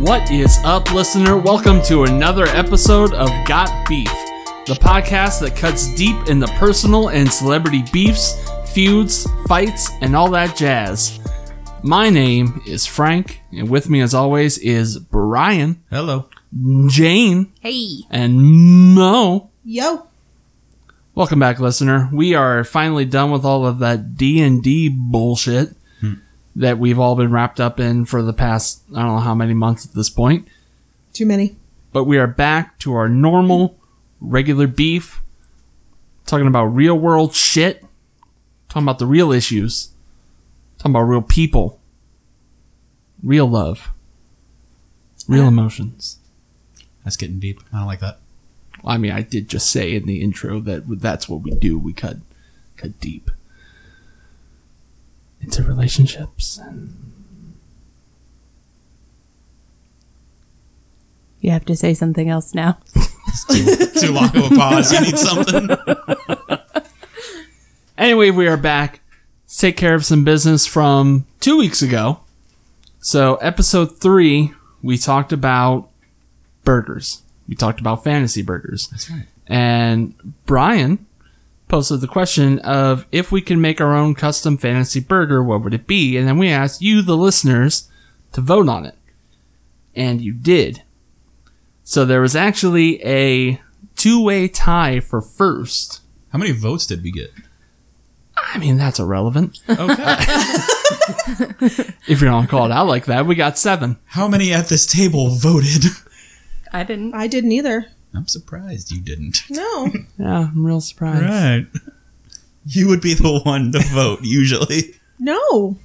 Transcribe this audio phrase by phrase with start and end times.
[0.00, 1.36] What is up, listener?
[1.36, 4.08] Welcome to another episode of Got Beef,
[4.66, 10.30] the podcast that cuts deep in the personal and celebrity beefs, feuds, fights, and all
[10.30, 11.19] that jazz.
[11.82, 16.28] My name is Frank, and with me, as always, is Brian, Hello.
[16.88, 18.00] Jane, Hey.
[18.10, 19.50] and Mo.
[19.64, 20.06] Yo.
[21.14, 22.10] Welcome back, listener.
[22.12, 26.14] We are finally done with all of that D and D bullshit hmm.
[26.54, 29.54] that we've all been wrapped up in for the past I don't know how many
[29.54, 30.48] months at this point.
[31.12, 31.56] Too many.
[31.92, 33.78] but we are back to our normal,
[34.20, 35.20] regular beef.
[36.26, 37.84] Talking about real world shit.
[38.68, 39.89] Talking about the real issues.
[40.80, 41.78] Talking about real people.
[43.22, 43.90] Real love.
[45.28, 46.18] Real emotions.
[47.04, 47.60] That's getting deep.
[47.70, 48.18] I don't like that.
[48.82, 51.78] I mean, I did just say in the intro that that's what we do.
[51.78, 52.16] We cut,
[52.78, 53.30] cut deep
[55.42, 56.56] into relationships.
[56.56, 56.96] And
[61.40, 62.78] You have to say something else now.
[63.50, 64.92] Too long of a pause.
[64.92, 65.68] You need something.
[67.98, 69.00] Anyway, we are back.
[69.56, 72.20] Take care of some business from two weeks ago.
[73.00, 75.88] So, episode three, we talked about
[76.64, 77.22] burgers.
[77.48, 78.88] We talked about fantasy burgers.
[78.88, 79.26] That's right.
[79.46, 80.14] And
[80.46, 81.04] Brian
[81.66, 85.74] posted the question of if we can make our own custom fantasy burger, what would
[85.74, 86.16] it be?
[86.16, 87.88] And then we asked you, the listeners,
[88.32, 88.96] to vote on it.
[89.96, 90.82] And you did.
[91.82, 93.60] So there was actually a
[93.96, 96.02] two way tie for first.
[96.32, 97.32] How many votes did we get?
[98.52, 99.58] I mean, that's irrelevant.
[99.68, 100.16] Okay.
[102.08, 103.98] If you're not call it out like that, we got seven.
[104.06, 105.84] How many at this table voted?
[106.72, 107.14] I didn't.
[107.14, 107.86] I didn't either.
[108.14, 109.42] I'm surprised you didn't.
[109.50, 109.88] No.
[110.18, 111.22] Yeah, I'm real surprised.
[111.24, 111.66] Right.
[112.66, 114.94] You would be the one to vote usually.
[115.18, 115.76] no.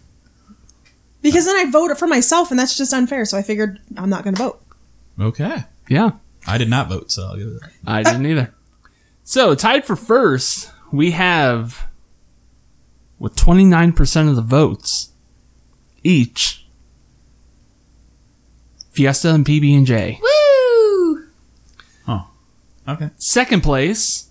[1.22, 3.25] Because then I vote for myself, and that's just unfair.
[3.25, 4.62] So I figured I'm not going to vote.
[5.19, 5.63] Okay.
[5.90, 6.12] Yeah,
[6.47, 7.72] I did not vote, so I'll give it that.
[7.85, 8.53] I didn't either.
[9.24, 11.88] So, tied for first, we have
[13.25, 15.09] with 29% of the votes
[16.03, 16.68] each
[18.91, 20.19] Fiesta and PB&J.
[20.22, 21.24] Woo!
[22.08, 22.30] Oh.
[22.88, 23.09] Okay.
[23.18, 24.30] Second place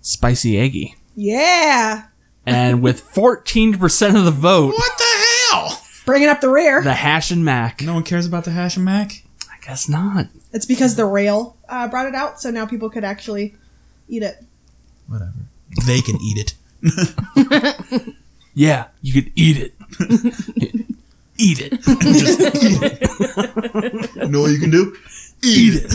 [0.00, 0.94] Spicy Eggy.
[1.16, 2.04] Yeah.
[2.46, 5.82] And with 14% of the vote, What the hell?
[6.04, 6.82] Bringing up the rear.
[6.82, 7.82] the Hash and Mac.
[7.82, 9.24] No one cares about the hash and mac?
[9.50, 10.28] I guess not.
[10.52, 13.56] It's because the rail uh, brought it out, so now people could actually
[14.08, 14.36] eat it.
[15.08, 15.32] Whatever.
[15.84, 16.54] They can eat it.
[18.58, 19.74] Yeah, you could eat it.
[21.36, 21.72] eat it.
[24.16, 24.96] You know what you can do?
[25.44, 25.90] Eat it.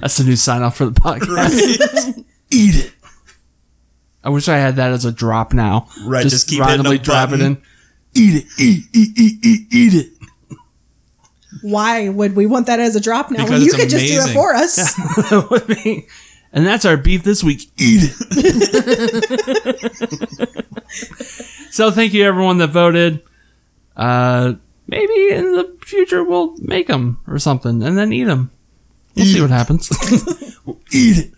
[0.00, 2.18] That's the new sign off for the podcast.
[2.50, 2.92] Eat it.
[4.24, 5.86] I wish I had that as a drop now.
[6.04, 7.62] Right, just keep randomly a drop it in.
[8.14, 8.46] Eat it.
[8.58, 10.10] Eat, eat, eat, eat, eat it.
[11.62, 14.06] Why would we want that as a drop now when Because you it's could just
[14.06, 14.94] do it for us?
[15.30, 16.08] That would be-
[16.54, 17.68] and that's our beef this week.
[17.76, 18.14] Eat it.
[21.72, 23.22] so thank you everyone that voted.
[23.96, 24.54] Uh,
[24.86, 28.52] maybe in the future we'll make them or something and then eat them.
[29.16, 29.90] We'll see what happens.
[30.64, 31.32] we'll eat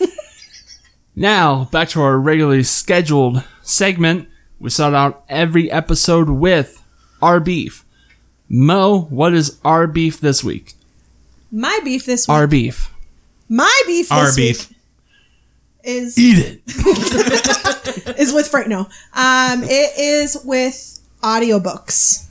[0.00, 0.10] it.
[1.16, 4.28] now back to our regularly scheduled segment.
[4.60, 6.80] We start out every episode with
[7.20, 7.84] our beef.
[8.48, 10.74] Mo, what is our beef this week?
[11.50, 12.32] My beef this week.
[12.32, 12.91] Our beef.
[13.52, 14.72] My beef this Our week beef.
[15.84, 18.16] is Eat it.
[18.18, 18.68] is with Frank.
[18.68, 18.80] No,
[19.12, 22.28] um, it is with audiobooks.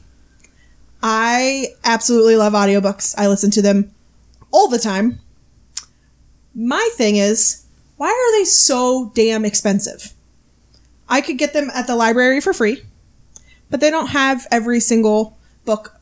[1.04, 3.14] I absolutely love audiobooks.
[3.20, 3.94] I listen to them
[4.50, 5.20] all the time.
[6.56, 7.66] My thing is,
[7.98, 10.14] why are they so damn expensive?
[11.08, 12.81] I could get them at the library for free,
[13.70, 16.00] but they don't have every single book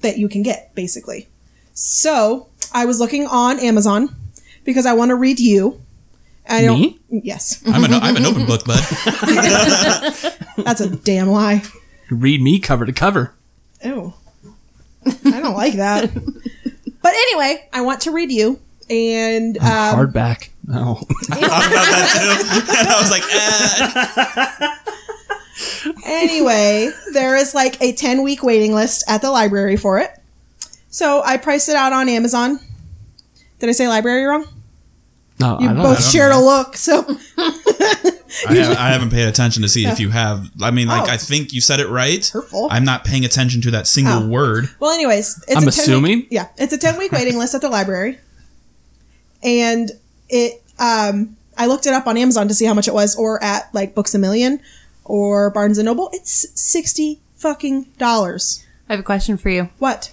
[0.00, 1.28] that you can get, basically.
[1.72, 4.14] So I was looking on Amazon
[4.66, 5.80] because I want to read you.
[6.48, 6.98] I don't, Me?
[7.08, 8.78] Yes, I'm an, I'm an open book, bud.
[10.58, 11.62] that's a damn lie.
[12.10, 13.34] Read me cover to cover.
[13.82, 14.12] Ew.
[15.06, 16.12] I don't like that.
[17.02, 18.60] But anyway, I want to read you.
[18.88, 20.50] And um, Hardback.
[20.66, 20.98] No.
[21.30, 22.30] I thought about that too.
[22.78, 23.22] And I was like,
[26.04, 26.20] eh.
[26.20, 30.10] anyway, there is like a 10 week waiting list at the library for it.
[30.88, 32.58] So I priced it out on Amazon.
[33.58, 34.46] Did I say library wrong?
[35.38, 36.04] No, You I don't both know.
[36.06, 36.76] shared a look.
[36.76, 37.04] So
[37.38, 40.50] I, have, I haven't paid attention to see if you have.
[40.62, 41.12] I mean, like Oh.
[41.12, 42.26] I think you said it right.
[42.26, 42.68] Hurtful.
[42.70, 44.28] I'm not paying attention to that single Oh.
[44.28, 44.70] word.
[44.80, 46.18] Well, anyways, it's I'm a 10 assuming?
[46.20, 48.18] Week, yeah, it's a ten week waiting list at the library,
[49.42, 49.90] and
[50.28, 50.62] it.
[50.78, 53.68] Um, I looked it up on Amazon to see how much it was, or at
[53.74, 54.60] like Books a Million,
[55.04, 56.10] or Barnes and Noble.
[56.12, 58.64] It's sixty fucking dollars.
[58.88, 59.70] I have a question for you.
[59.78, 60.12] What?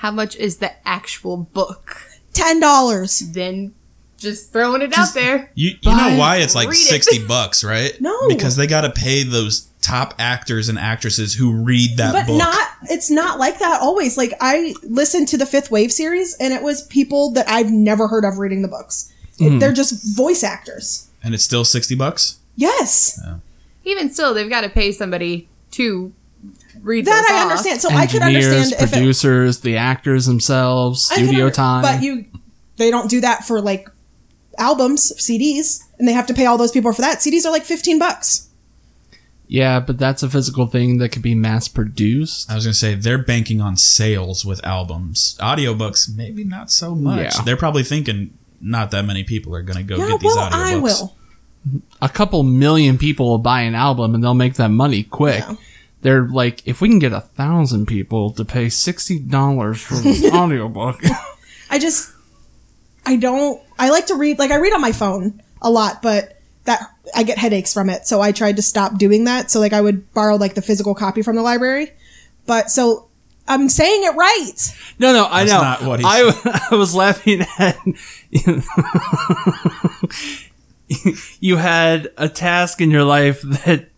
[0.00, 2.02] How much is the actual book?
[2.34, 3.20] Ten dollars?
[3.20, 3.74] Then
[4.18, 5.50] just throwing it out there.
[5.54, 6.88] You you know Buy- why it's like read it.
[6.88, 7.98] sixty bucks, right?
[8.00, 8.28] No.
[8.28, 12.38] because they got to pay those top actors and actresses who read that But book.
[12.38, 12.68] not.
[12.90, 14.16] It's not like that always.
[14.16, 18.08] Like I listened to the Fifth Wave series, and it was people that I've never
[18.08, 19.12] heard of reading the books.
[19.38, 19.58] It- hmm.
[19.58, 21.08] they're just voice actors.
[21.22, 22.38] and it's still sixty bucks.
[22.56, 23.20] Yes,
[23.84, 26.10] Even still, they've got to pay somebody to
[26.82, 27.42] read that those I off.
[27.50, 27.80] understand.
[27.82, 31.54] So I could Engineers, understand if it, producers, the actors themselves, I can studio under-
[31.54, 31.82] time.
[31.82, 32.24] But you,
[32.78, 33.88] they don't do that for like
[34.58, 37.18] albums, CDs, and they have to pay all those people for that.
[37.18, 38.48] CDs are like fifteen bucks.
[39.48, 42.50] yeah, but that's a physical thing that could be mass produced.
[42.50, 45.36] I was gonna say they're banking on sales with albums.
[45.40, 47.34] Audiobooks, maybe not so much.
[47.36, 47.42] Yeah.
[47.44, 50.72] They're probably thinking not that many people are gonna go Yeah, get these well, audiobooks.
[50.72, 51.16] I will.
[52.00, 55.40] A couple million people will buy an album and they'll make that money quick.
[55.40, 55.54] Yeah.
[56.02, 60.24] They're like, if we can get a thousand people to pay sixty dollars for this
[60.32, 61.00] audiobook,
[61.70, 62.12] I just,
[63.04, 63.60] I don't.
[63.78, 64.38] I like to read.
[64.38, 66.82] Like I read on my phone a lot, but that
[67.14, 68.06] I get headaches from it.
[68.06, 69.50] So I tried to stop doing that.
[69.50, 71.92] So like I would borrow like the physical copy from the library.
[72.46, 73.08] But so
[73.48, 74.54] I'm saying it right.
[74.98, 75.62] No, no, I That's know.
[75.62, 77.78] not what he I, I was laughing at.
[81.40, 83.88] you had a task in your life that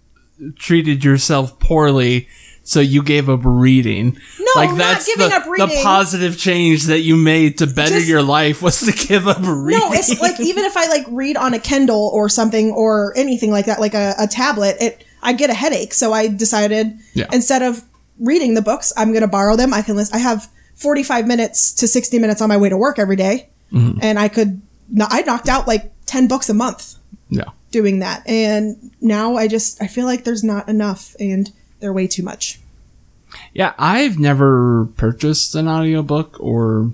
[0.57, 2.29] treated yourself poorly,
[2.69, 4.19] so you gave up reading.
[4.38, 5.69] No, not giving the, up reading.
[5.69, 9.38] The positive change that you made to better Just- your life was to give up
[9.41, 9.81] reading.
[9.81, 13.50] No, it's like even if I like read on a Kindle or something or anything
[13.50, 15.94] like that, like a, a tablet, it I get a headache.
[15.94, 17.26] So I decided Yeah.
[17.32, 17.85] instead of
[18.20, 19.73] reading the books, I'm going to borrow them.
[19.73, 20.14] I can list.
[20.14, 23.49] I have 45 minutes to 60 minutes on my way to work every day.
[23.73, 23.99] Mm-hmm.
[24.03, 24.61] and I could.
[25.11, 26.94] I knocked out like 10 books a month
[27.29, 27.44] yeah.
[27.71, 31.50] doing that, and now I just I feel like there's not enough, and
[31.81, 32.61] they're way too much.
[33.53, 36.93] Yeah, I've never purchased an audiobook or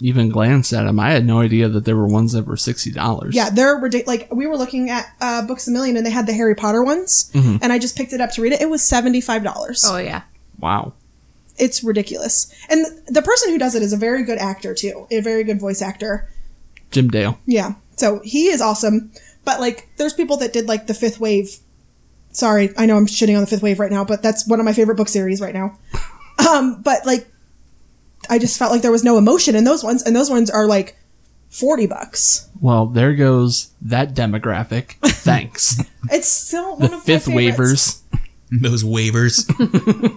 [0.00, 0.98] even glanced at them.
[1.00, 3.34] I had no idea that there were ones that were sixty dollars.
[3.34, 4.06] Yeah, they're ridiculous.
[4.20, 6.82] Like we were looking at uh, Books a Million, and they had the Harry Potter
[6.82, 8.60] ones, and I just picked it up to read it.
[8.60, 9.84] It was seventy five dollars.
[9.86, 10.22] Oh yeah.
[10.58, 10.94] Wow.
[11.58, 12.52] it's ridiculous.
[12.70, 15.60] And the person who does it is a very good actor too, a very good
[15.60, 16.28] voice actor.
[16.90, 17.38] Jim Dale.
[17.46, 19.12] Yeah, so he is awesome.
[19.44, 21.58] But like, there's people that did like the Fifth Wave.
[22.36, 24.66] Sorry, I know I'm shitting on the Fifth Wave right now, but that's one of
[24.66, 25.78] my favorite book series right now.
[26.46, 27.26] Um, but like,
[28.28, 30.66] I just felt like there was no emotion in those ones, and those ones are
[30.66, 30.98] like
[31.48, 32.50] forty bucks.
[32.60, 34.96] Well, there goes that demographic.
[35.02, 35.80] Thanks.
[36.08, 38.02] It's still the of fifth my waivers.
[38.52, 39.44] Those waivers.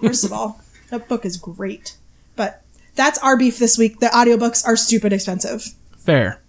[0.00, 1.96] First of all, that book is great.
[2.36, 2.62] But
[2.94, 3.98] that's our beef this week.
[3.98, 5.64] The audiobooks are stupid expensive.
[5.98, 6.40] Fair.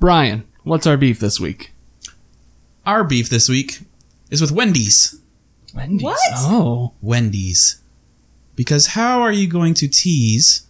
[0.00, 1.70] Brian, what's our beef this week?
[2.84, 3.82] Our beef this week
[4.34, 5.18] is with Wendy's.
[5.74, 6.02] Wendy's.
[6.02, 6.18] What?
[6.34, 6.92] Oh.
[7.00, 7.80] Wendy's.
[8.54, 10.66] Because how are you going to tease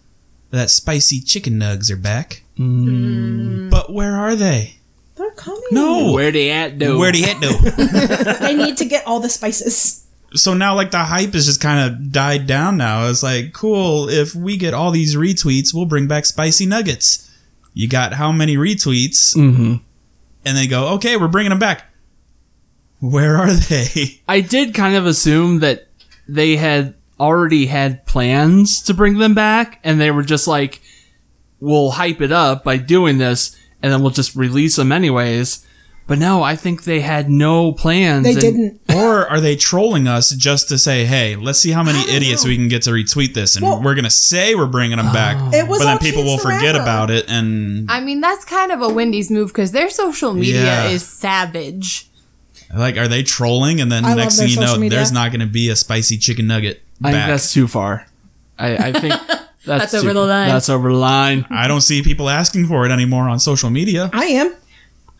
[0.51, 2.43] that spicy chicken nugs are back?
[2.57, 4.77] But where are they?
[5.15, 5.61] They're coming.
[5.71, 6.13] No.
[6.13, 6.97] Where they at though?
[6.97, 8.33] Where do at hit though?
[8.39, 10.05] they need to get all the spices.
[10.33, 13.07] so now like the hype has just kind of died down now.
[13.09, 17.29] It's like, cool, if we get all these retweets, we'll bring back spicy nuggets.
[17.73, 19.35] You got how many retweets?
[19.35, 19.75] Mm-hmm.
[20.45, 21.91] And they go, okay, we're bringing them back.
[23.11, 24.21] Where are they?
[24.27, 25.87] I did kind of assume that
[26.27, 30.81] they had already had plans to bring them back, and they were just like,
[31.59, 35.65] "We'll hype it up by doing this, and then we'll just release them anyways."
[36.07, 38.25] But no, I think they had no plans.
[38.25, 38.81] They and- didn't.
[38.95, 42.49] or are they trolling us just to say, hey, let's see how many idiots know.
[42.49, 43.55] we can get to retweet this?
[43.55, 45.35] And Well- we're going to say we're bringing them back.
[45.51, 46.83] It was but then people will Chance forget Rapper.
[46.83, 47.25] about it.
[47.27, 50.87] And I mean, that's kind of a Wendy's move because their social media Yeah.
[50.89, 52.07] is savage.
[52.79, 53.81] Like, are they trolling?
[53.81, 54.97] And then I next thing you know, media.
[54.97, 58.05] there's not going to be a spicy chicken nugget I think that's too far.
[58.57, 60.47] I, I think that's, That's too- over the line.
[60.47, 61.45] That's over the line.
[61.49, 64.09] I don't see people asking for it anymore on social media.
[64.13, 64.55] I am.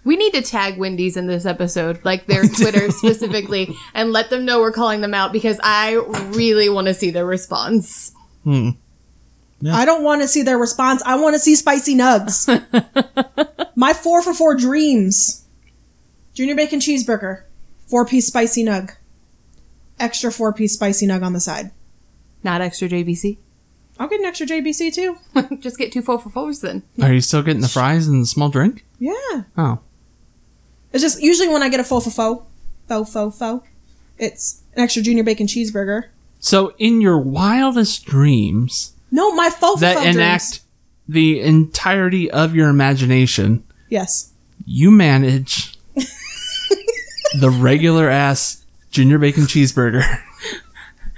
[0.04, 4.46] We need to tag Wendy's in this episode, like their Twitter specifically, and let them
[4.46, 5.96] know we're calling them out because I
[6.36, 6.94] really want hmm.
[6.94, 8.14] to see their response.
[8.48, 11.02] I don't want to see their response.
[11.04, 12.46] I want to see spicy nugs.
[13.76, 15.45] My four for four dreams.
[16.36, 17.44] Junior bacon cheeseburger.
[17.88, 18.92] Four piece spicy nug.
[20.00, 21.72] Extra four piece spicy nug on the side.
[22.44, 23.38] Not extra JBC.
[23.98, 25.18] I'll get an extra JBC too.
[25.62, 26.84] Just get two four for fours then.
[27.02, 28.86] Are you still getting the fries and the small drink?
[29.00, 29.14] Yeah.
[29.58, 29.80] Oh,
[30.94, 32.46] It's just usually when I get a faux for faux,
[32.88, 33.68] Faux, faux, faux.
[34.18, 36.06] It's an extra junior bacon cheeseburger.
[36.40, 40.62] So, in your wildest dreams No, my faux that faux enact dreams.
[41.08, 44.32] the entirety of your imagination, Yes.
[44.66, 45.75] you manage
[47.40, 50.04] the regular ass junior bacon cheeseburger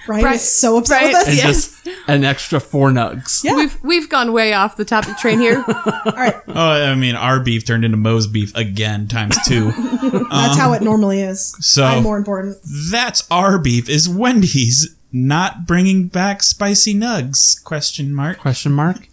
[0.06, 0.36] Brian Right.
[0.36, 1.08] is so upset Right.
[1.08, 1.28] with us.
[1.28, 1.46] and Yes.
[1.46, 3.44] just an extra four nugs.
[3.44, 3.56] Yeah.
[3.56, 5.58] We've we've gone way off the topic train here.
[5.68, 6.34] All right.
[6.48, 9.72] Oh, I mean, our beef turned into Mo's beef again times two.
[10.32, 11.56] That's how it normally is.
[11.60, 12.56] so- I'm more important.
[12.90, 13.90] That's our beef.
[13.90, 17.62] Is Wendy's not bringing back spicy nugs?
[17.66, 18.40] Question mark.
[18.40, 19.10] Question mark.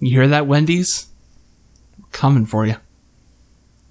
[0.00, 1.06] You hear that, Wendy's?
[2.12, 2.76] Coming for you.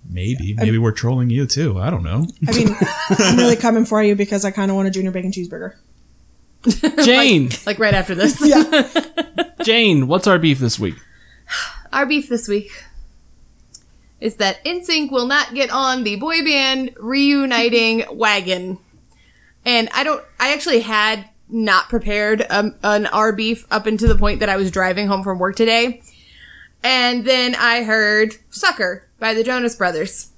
[0.10, 0.54] Maybe.
[0.54, 1.80] Maybe we're trolling you too.
[1.80, 2.26] I don't know.
[2.48, 2.76] I mean,
[3.10, 5.76] I'm really coming for you because I kind of want a junior bacon cheeseburger.
[7.04, 8.42] Jane, like right after this.
[8.46, 8.90] Yeah.
[9.64, 10.96] Jane, what's our beef this week?
[11.94, 12.84] Our beef this week
[14.20, 18.78] is that NSYNC will not get on the boy band reuniting wagon.
[19.64, 24.18] And I don't, I actually had not prepared um, an R beef up until the
[24.18, 26.02] point that I was driving home from work today.
[26.84, 30.32] And then I heard Sucker by the Jonas Brothers.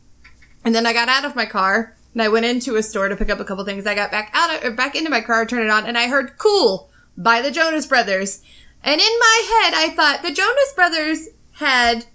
[0.63, 3.15] And then I got out of my car and I went into a store to
[3.15, 3.85] pick up a couple things.
[3.85, 6.07] I got back out of, or back into my car, turned it on, and I
[6.07, 8.41] heard Cool by the Jonas Brothers.
[8.83, 12.05] And in my head, I thought the Jonas Brothers had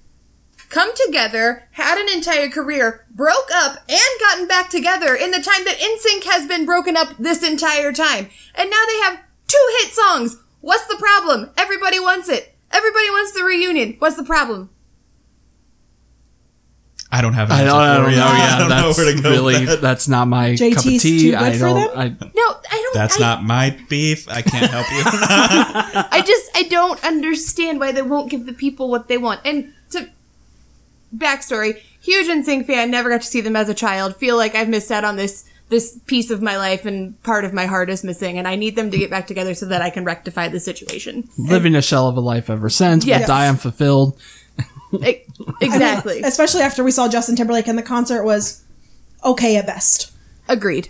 [0.71, 5.65] come together, had an entire career, broke up, and gotten back together in the time
[5.65, 8.29] that NSYNC has been broken up this entire time.
[8.55, 10.39] And now they have two hit songs.
[10.61, 11.51] What's the problem?
[11.57, 12.57] Everybody wants it.
[12.73, 13.97] Everybody wants the reunion.
[14.01, 14.71] What's the problem?
[17.17, 18.17] I don't have an I don't, I don't for you.
[18.17, 18.27] know.
[18.29, 19.31] I Yeah, don't know that's where to go.
[19.31, 19.81] really that.
[19.81, 21.31] that's not my JT's cup of tea.
[21.31, 21.95] too I don't.
[21.95, 21.99] them?
[21.99, 22.95] I, No, I don't.
[22.95, 24.29] That's I, not my beef.
[24.29, 25.03] I can't help you.
[25.07, 29.41] I just I don't understand why they won't give the people what they want.
[29.45, 30.09] And to
[31.17, 34.17] backstory, huge NSYNC fan, never got to see them as a child.
[34.17, 37.55] Feel like I've missed out on this this piece of my life and part of
[37.55, 39.89] my heart is missing and I need them to get back together so that I
[39.89, 41.27] can rectify the situation.
[41.39, 43.23] living a shell of a life ever since, Yes.
[43.23, 44.21] but die unfulfilled.
[45.61, 46.23] Exactly.
[46.23, 48.63] Especially after we saw Justin Timberlake and the concert was
[49.25, 50.13] okay at best.
[50.49, 50.89] Agreed.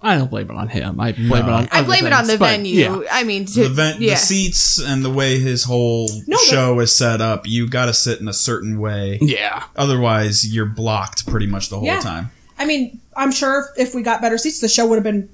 [0.00, 1.00] I don't blame it on him.
[1.00, 1.68] I blame it on.
[1.72, 2.74] I other blame it on the venue.
[3.02, 3.02] Yeah.
[3.10, 4.10] I mean, to, the, vent, yeah.
[4.14, 7.86] the seats and the way his whole No, the- show is set up, you got
[7.86, 9.18] to sit in a certain way.
[9.20, 9.64] Yeah.
[9.74, 11.98] Otherwise, you're blocked pretty much the whole Yeah.
[12.00, 12.30] time.
[12.60, 15.28] I mean, I'm sure if we got better seats, the show would have been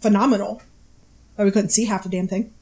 [0.00, 0.60] phenomenal.
[1.36, 2.52] But we couldn't see half the damn thing.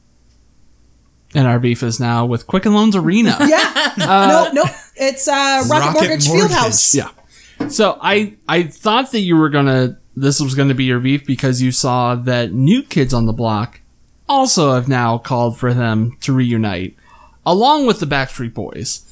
[1.35, 3.35] And our beef is now with Quicken Loans Arena.
[3.41, 3.65] Yeah.
[3.99, 4.69] Uh, no, no.
[4.99, 6.51] It's uh, Rocket, Rocket Mortgage, Mortgage.
[6.51, 6.95] Fieldhouse.
[6.95, 7.67] Yeah.
[7.69, 11.61] So I I thought that you were gonna this was gonna be your beef because
[11.61, 13.79] you saw that New Kids on the Block
[14.27, 16.95] also have now called for them to reunite,
[17.45, 19.05] along with the Backstreet Boys.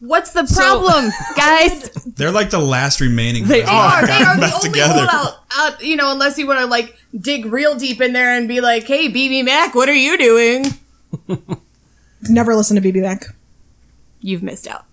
[0.00, 1.90] What's the problem, guys?
[2.16, 3.44] They're like the last remaining.
[3.46, 3.92] They ones They are.
[4.02, 5.06] are, they are the back only together.
[5.08, 8.48] holdout out, you know, unless you want to like dig real deep in there and
[8.48, 10.64] be like, hey, BBMak, what are you doing?
[12.28, 13.26] Never listen to BBMak.
[14.20, 14.86] You've missed out.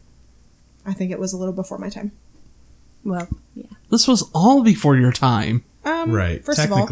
[0.89, 2.11] I think it was a little before my time.
[3.03, 3.67] Well, yeah.
[3.91, 5.63] This was all before your time.
[5.85, 6.43] Um, Right.
[6.43, 6.89] First of all.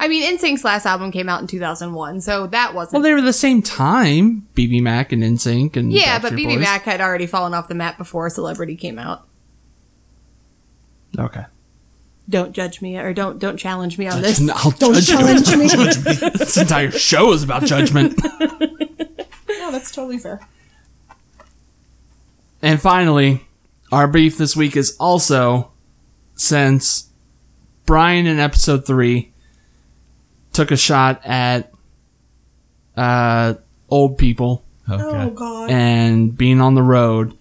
[0.00, 2.94] I mean, NSYNC's last album came out in 2001, so that wasn't.
[2.94, 4.46] Well, they were the same time.
[4.54, 6.60] BBMak and NSYNC and yeah, but BB Boys.
[6.60, 9.26] Mac had already fallen off the map before Celebrity came out.
[11.18, 11.44] Okay.
[12.28, 14.46] Don't judge me or don't don't challenge me on this.
[14.50, 15.16] I'll don't judge you.
[15.16, 15.56] challenge
[16.06, 16.30] me.
[16.38, 18.18] This entire show is about judgment.
[18.40, 20.40] no, that's totally fair.
[22.62, 23.46] And finally,
[23.92, 25.70] our beef this week is also
[26.34, 27.08] since
[27.86, 29.32] Brian in episode three
[30.52, 31.72] took a shot at
[32.96, 33.54] uh,
[33.88, 35.70] old people Oh God.
[35.70, 37.36] and being on the road,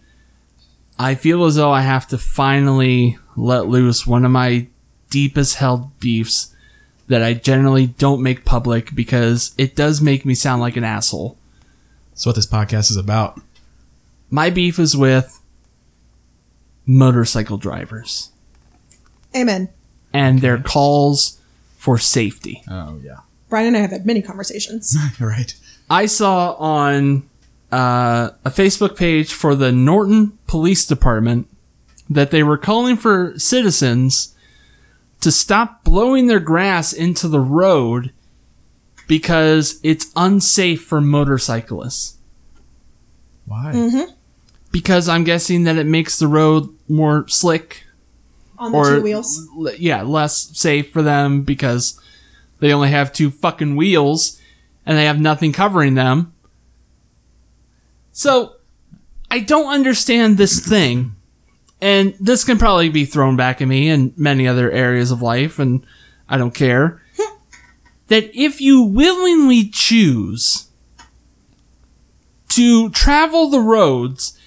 [1.00, 4.68] I feel as though I have to finally let loose one of my
[5.10, 6.54] deepest held beefs
[7.08, 11.38] that I generally don't make public because it does make me sound like an asshole.
[12.12, 13.40] That's what this podcast is about.
[14.30, 15.42] My beef is with
[16.86, 18.32] motorcycle drivers
[19.36, 19.70] Amen.
[20.14, 21.40] and their calls
[21.78, 22.64] for safety.
[22.70, 23.20] Oh yeah.
[23.50, 24.98] Brian and I have had many conversations.
[25.20, 25.54] right.
[25.90, 27.30] I saw on
[27.72, 31.48] uh, a Facebook page for the Norton Police Department
[32.10, 34.36] that they were calling for citizens
[35.22, 38.12] to stop blowing their grass into the road
[39.08, 42.18] because it's unsafe for motorcyclists.
[43.46, 43.72] Why?
[44.78, 47.84] Because I'm guessing that it makes the road more slick
[48.58, 49.48] on the or two wheels.
[49.58, 52.00] l- yeah, less safe for them because
[52.60, 54.40] they only have two fucking wheels
[54.86, 56.34] and they have nothing covering them.
[58.12, 58.54] So
[59.32, 61.16] I don't understand this thing
[61.82, 65.60] and this can probably be thrown back at me in many other areas of life,
[65.60, 65.86] and
[66.28, 67.02] I don't care.
[68.08, 70.68] that if you willingly choose
[72.50, 74.38] to travel the roads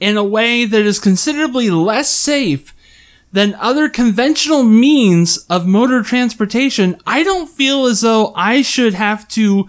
[0.00, 2.74] in a way that is considerably less safe
[3.32, 9.26] than other conventional means of motor transportation, I don't feel as though I should have
[9.28, 9.68] to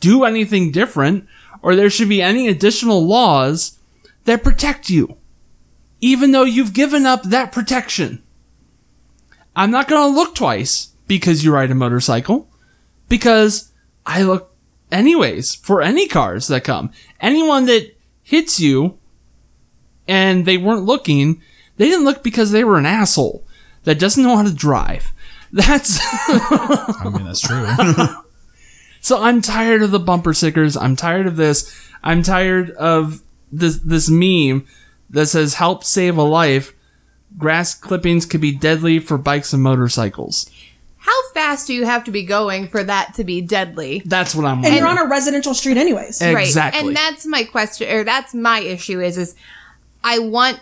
[0.00, 1.26] do anything different
[1.62, 3.78] or there should be any additional laws
[4.24, 5.16] that protect you,
[6.00, 8.22] even though you've given up that protection.
[9.56, 12.48] I'm not going to look twice because you ride a motorcycle,
[13.08, 13.72] because
[14.04, 14.54] I look
[14.90, 16.90] anyways for any cars that come.
[17.20, 18.98] Anyone that hits you
[20.08, 21.40] and they weren't looking,
[21.76, 23.44] they didn't look because they were an asshole
[23.84, 25.12] that doesn't know how to drive.
[25.52, 27.64] That's I mean, that's true.
[29.00, 30.76] so I'm tired of the bumper stickers.
[30.76, 31.72] I'm tired of this.
[32.02, 34.66] I'm tired of this this meme
[35.10, 36.72] that says help save a life.
[37.38, 40.50] Grass clippings could be deadly for bikes and motorcycles.
[40.98, 44.02] How fast do you have to be going for that to be deadly?
[44.06, 44.78] That's what I'm And wondering.
[44.78, 46.20] you're on a residential street, anyways.
[46.20, 46.80] Exactly.
[46.80, 46.86] Right.
[46.88, 49.36] And that's my question or that's my issue is is
[50.04, 50.60] I want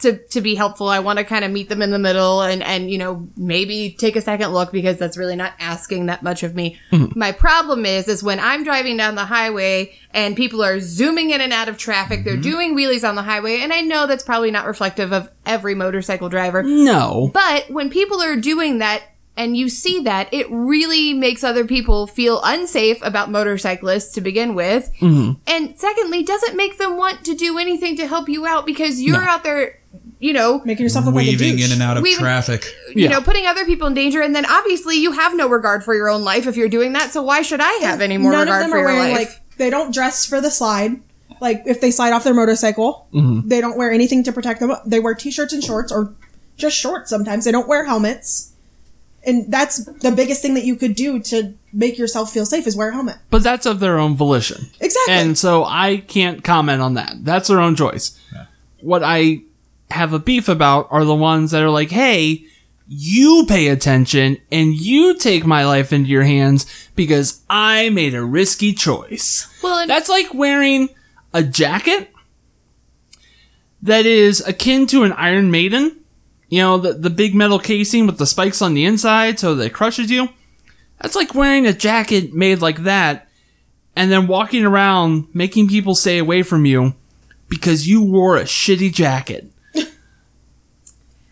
[0.00, 0.88] to to be helpful.
[0.88, 3.96] I want to kind of meet them in the middle and and you know maybe
[3.98, 6.78] take a second look because that's really not asking that much of me.
[6.92, 7.18] Mm-hmm.
[7.18, 11.40] My problem is is when I'm driving down the highway and people are zooming in
[11.40, 12.42] and out of traffic, they're mm-hmm.
[12.42, 16.28] doing wheelies on the highway and I know that's probably not reflective of every motorcycle
[16.28, 16.62] driver.
[16.62, 17.30] no.
[17.32, 19.02] But when people are doing that
[19.38, 24.54] and you see that, it really makes other people feel unsafe about motorcyclists to begin
[24.54, 24.90] with.
[25.00, 29.22] And secondly, doesn't make them want to do anything to help you out because you're
[29.22, 29.80] out there,
[30.18, 31.66] you know, Making yourself look like a Weaving douche.
[31.66, 32.66] in and out of Weaving- traffic.
[32.94, 33.10] you Yeah.
[33.10, 34.20] know, putting other people in danger.
[34.20, 37.12] And then obviously you have no regard for your own life if you're doing that.
[37.12, 39.14] So why should I have any more None of regard them for are your wearing
[39.14, 39.28] life?
[39.28, 41.00] like they don't dress for the slide.
[41.40, 43.48] Like if they slide off their motorcycle, Mm-hmm.
[43.48, 44.72] they don't wear anything to protect them.
[44.84, 46.12] They wear t-shirts and shorts, or
[46.56, 47.08] just shorts.
[47.10, 48.52] Sometimes they don't wear helmets,
[49.26, 52.76] and that's the biggest thing that you could do to make yourself feel safe is
[52.76, 53.16] wear a helmet.
[53.30, 54.70] But that's of their own volition.
[54.80, 55.14] Exactly.
[55.14, 57.24] And so I can't comment on that.
[57.24, 58.18] That's their own choice.
[58.80, 59.42] What I
[59.90, 62.44] have a beef about are the ones that are like, hey,
[62.86, 68.24] you pay attention and you take my life into your hands because I made a
[68.24, 69.46] risky choice.
[69.62, 70.88] well, and That's like wearing
[71.34, 72.10] a jacket
[73.82, 75.96] that is akin to an Iron Maiden.
[76.48, 79.66] You know, the, the big metal casing with the spikes on the inside so that
[79.66, 80.28] it crushes you.
[81.00, 83.28] That's like wearing a jacket made like that
[83.94, 86.94] and then walking around making people stay away from you
[87.48, 89.50] because you wore a shitty jacket.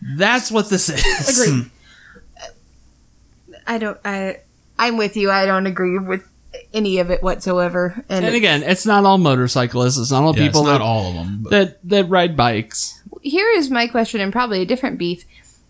[0.01, 1.39] That's what this is.
[1.39, 1.71] Agreed.
[3.67, 4.37] I don't, I,
[4.79, 5.29] I'm with you.
[5.31, 6.27] I don't agree with
[6.73, 8.03] any of it whatsoever.
[8.09, 9.97] And, And again, it's not all motorcyclists.
[9.97, 11.39] It's not all Yeah, people it's not that, all of them.
[11.41, 12.96] But that that ride bikes.
[13.21, 15.25] Here is my question and probably a different beef.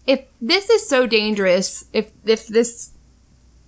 [0.06, 2.92] If this is so dangerous, if if this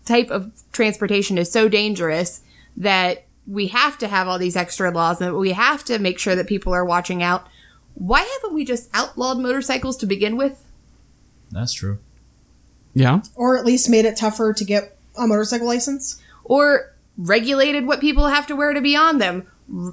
[0.05, 2.41] type of transportation is so dangerous
[2.77, 6.35] that we have to have all these extra laws and we have to make sure
[6.35, 7.47] that people are watching out,
[7.95, 10.65] why haven't we just outlawed motorcycles to begin with?
[11.51, 11.97] that's true.
[12.93, 13.21] Yeah.
[13.35, 16.21] or at least made it tougher to get a motorcycle license.
[16.43, 19.47] Or regulated what people have to wear to be on them?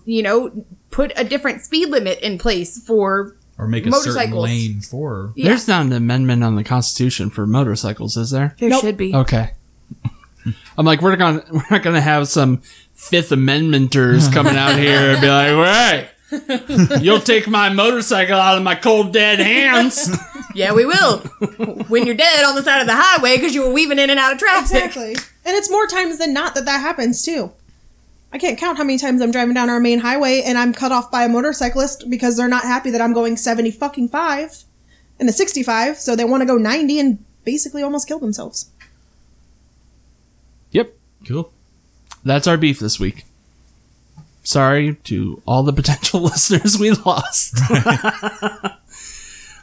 [0.05, 4.45] You know, put a different speed limit in place for Or make a certain Motorcycles.
[4.45, 5.33] lane for.
[5.35, 5.49] Yeah.
[5.49, 8.55] There's not an amendment on the Constitution for motorcycles, is there?
[8.59, 8.81] there Nope.
[8.83, 9.15] should be.
[9.15, 9.53] Okay.
[10.79, 12.59] I'm like, we're gonna we're not gonna have some
[12.95, 18.63] Fifth Amendmenters coming out here and be like, "Hey, you'll take my motorcycle out of
[18.63, 20.15] my cold dead hands."
[20.55, 21.19] Yeah, we will.
[21.89, 24.19] when you're dead on the side of the highway because you were weaving in and
[24.21, 24.85] out of traffic.
[24.85, 25.11] Exactly.
[25.45, 27.53] And it's more times than not that that happens too.
[28.33, 30.93] I can't count how many times I'm driving down our main highway and I'm cut
[30.93, 34.65] off by a motorcyclist because they're not happy that I'm going 70 fucking 5
[35.19, 38.71] and a 65, so they want to go 90 and basically almost kill themselves.
[40.71, 40.93] yep,
[41.27, 41.51] Cool.
[42.25, 43.25] that's our beef this week.
[44.43, 47.55] Sorry to all the potential listeners we lost.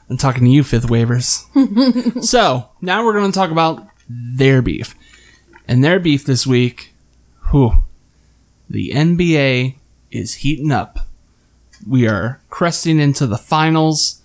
[0.10, 1.43] I'm talking to you, fifth waivers.
[2.23, 4.95] so now we're going to talk about their beef,
[5.67, 6.93] and their beef this week.
[7.52, 7.84] Whew,
[8.73, 9.75] the NBA
[10.09, 11.07] is heating up.
[11.88, 14.23] We are cresting into the finals,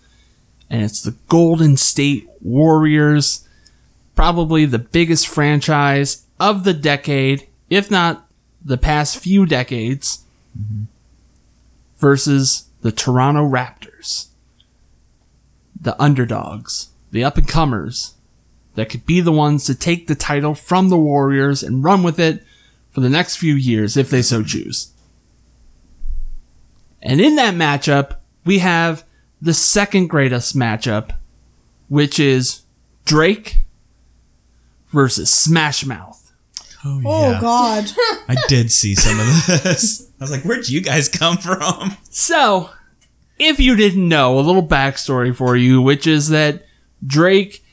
[0.71, 3.47] and it's the Golden State Warriors,
[4.17, 8.27] probably the biggest franchise of the decade, if not
[8.65, 10.25] the past few decades,
[11.99, 14.29] versus the Toronto Raptors,
[15.79, 18.15] the underdogs, the up and comers
[18.77, 22.19] that could be the ones to take the title from the Warriors and run with
[22.19, 22.43] it
[22.99, 24.93] for the next few years if they so choose.
[27.01, 29.05] And in that matchup, we have
[29.41, 31.13] the second greatest matchup,
[31.89, 32.63] which is
[33.05, 33.59] Drake
[34.89, 36.33] versus Smash Mouth.
[36.85, 37.41] Oh, Oh yeah.
[37.41, 37.85] God.
[38.29, 40.11] I did see some of this.
[40.21, 41.97] I was like, where'd you guys come from?
[42.11, 42.71] So,
[43.39, 46.67] if you didn't know, a little backstory for you, which is that
[47.07, 47.65] Drake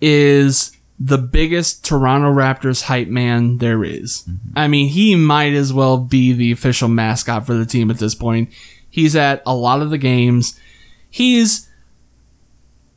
[0.00, 4.24] is the biggest Toronto Raptors hype man there is.
[4.28, 4.58] Mm-hmm.
[4.58, 8.14] I mean, he might as well be the official mascot for the team at this
[8.14, 8.50] point.
[8.90, 10.60] He's at a lot of the games.
[11.08, 11.68] He's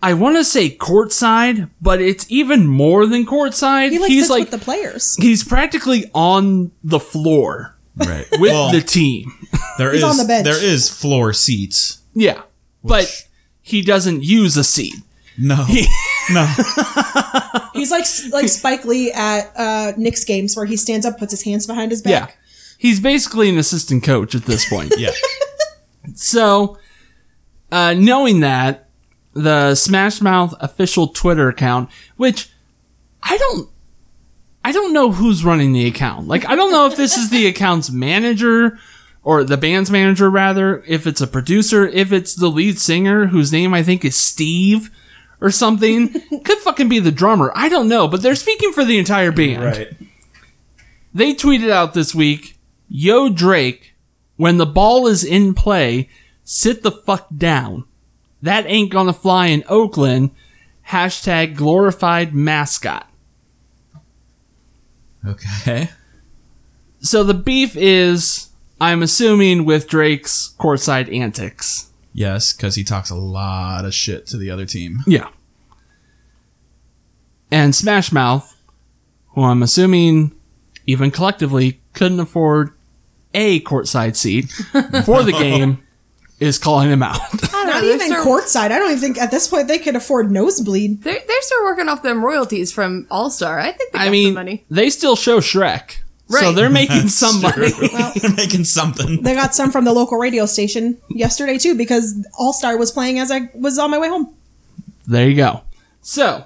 [0.01, 3.91] I want to say courtside, but it's even more than courtside.
[3.91, 5.15] He like he's like with the players.
[5.15, 8.25] he's practically on the floor Right.
[8.39, 9.31] with well, the team.
[9.77, 10.43] there He's is on the bench.
[10.45, 12.01] there is floor seats.
[12.13, 12.41] Yeah.
[12.83, 13.27] But
[13.61, 14.95] he doesn't use a seat.
[15.37, 15.65] No.
[16.31, 16.45] no.
[17.73, 21.43] He's like like Spike Lee at uh, Knicks games where he stands up, puts his
[21.43, 22.11] hands behind his back.
[22.11, 22.19] Yeah.
[22.27, 22.37] back.
[22.77, 24.93] He's basically an assistant coach at this point.
[24.97, 25.11] Yeah.
[26.15, 26.77] so,
[27.71, 28.89] uh, knowing that,
[29.33, 32.49] the Smash Mouth official Twitter account, which
[33.23, 33.69] I don't,
[34.63, 36.27] I don't know who's running the account.
[36.27, 38.77] Like, I don't know if this is the account's manager
[39.23, 43.51] or the band's manager, rather, if it's a producer, if it's the lead singer whose
[43.51, 44.91] name I think is Steve
[45.43, 46.09] or something.
[46.43, 47.51] Could fucking be the drummer.
[47.53, 49.63] I don't know, but they're speaking for the entire band.
[49.63, 49.93] Right.
[51.13, 53.93] They tweeted out this week, Yo Drake,
[54.37, 56.09] when the ball is in play,
[56.43, 57.83] sit the fuck down.
[58.41, 60.31] That ain't gonna fly in Oakland.
[60.89, 63.09] Hashtag glorified mascot.
[65.25, 65.89] Okay.
[66.99, 68.49] So the beef is,
[68.81, 71.92] I'm assuming, with Drake's courtside antics.
[72.13, 74.99] Yes, because he talks a lot of shit to the other team.
[75.07, 75.29] Yeah.
[77.51, 78.55] And Smash Mouth,
[79.29, 80.33] who I'm assuming,
[80.85, 82.71] even collectively, couldn't afford
[83.33, 84.51] a courtside seat
[85.05, 85.83] for the game,
[86.39, 87.19] is calling him out.
[87.21, 87.81] I don't Not.
[87.81, 88.71] They're even still, courtside.
[88.71, 91.01] I don't even think at this point they could afford nosebleed.
[91.03, 93.59] they're, they're still working off them royalties from All Star.
[93.59, 94.65] I think they got I mean, some money.
[94.69, 95.97] they still show Shrek.
[96.41, 97.69] So they're making some money.
[98.15, 99.21] They're making something.
[99.21, 103.19] They got some from the local radio station yesterday too because All Star was playing
[103.19, 104.35] as I was on my way home.
[105.05, 105.61] There you go.
[106.01, 106.45] So,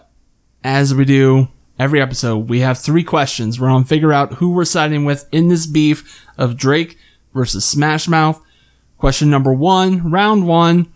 [0.64, 1.48] as we do
[1.80, 3.60] every episode, we have three questions.
[3.60, 6.98] We're going to figure out who we're siding with in this beef of Drake
[7.34, 8.42] versus Smash Mouth.
[8.98, 10.92] Question number one, round one.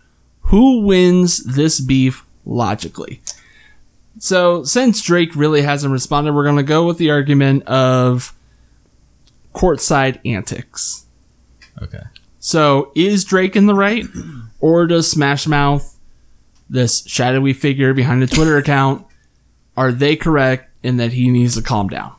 [0.46, 3.20] Who wins this beef logically?
[4.18, 8.34] So, since Drake really hasn't responded, we're going to go with the argument of
[9.54, 11.06] courtside antics.
[11.80, 12.02] Okay.
[12.38, 14.04] So is Drake in the right,
[14.60, 15.98] or does Smash Mouth,
[16.68, 19.06] this shadowy figure behind the Twitter account,
[19.76, 22.14] are they correct in that he needs to calm down?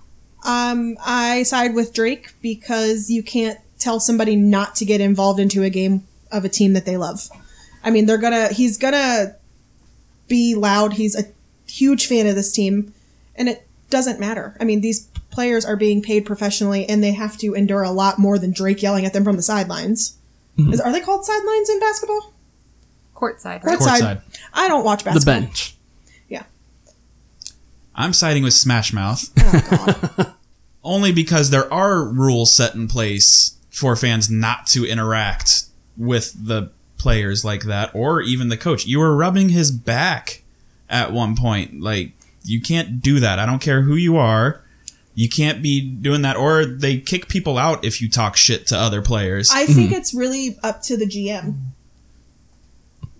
[0.45, 5.63] Um, I side with Drake because you can't tell somebody not to get involved into
[5.63, 7.29] a game of a team that they love.
[7.83, 9.35] I mean, they're gonna, he's gonna
[10.27, 10.93] be loud.
[10.93, 11.25] He's a
[11.67, 12.93] huge fan of this team,
[13.35, 14.55] and it doesn't matter.
[14.59, 18.19] I mean, these players are being paid professionally, and they have to endure a lot
[18.19, 20.17] more than Drake yelling at them from the sidelines.
[20.57, 20.73] Mm-hmm.
[20.73, 22.33] Is, are they called sidelines in basketball?
[23.15, 23.63] Courtside.
[23.63, 23.79] Right?
[23.79, 23.99] Courtside.
[23.99, 24.21] Courtside.
[24.53, 25.35] I don't watch basketball.
[25.35, 25.75] The bench.
[26.29, 26.43] Yeah.
[27.95, 30.33] I'm siding with Smash Mouth Oh, God.
[30.83, 35.65] only because there are rules set in place for fans not to interact
[35.97, 38.85] with the players like that or even the coach.
[38.85, 40.43] You were rubbing his back
[40.89, 41.81] at one point.
[41.81, 42.11] Like
[42.43, 43.39] you can't do that.
[43.39, 44.62] I don't care who you are.
[45.15, 48.77] You can't be doing that or they kick people out if you talk shit to
[48.77, 49.51] other players.
[49.53, 49.95] I think mm-hmm.
[49.95, 51.55] it's really up to the GM.